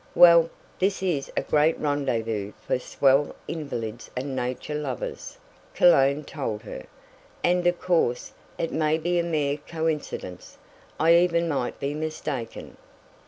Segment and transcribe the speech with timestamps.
[0.15, 0.49] "Well,
[0.79, 5.37] this is a great rendezvous for swell invalids and nature lovers,"
[5.75, 6.87] Cologne told her,
[7.43, 10.57] "and of course, it may be a mere coincidence.
[10.99, 12.77] I even might be mistaken."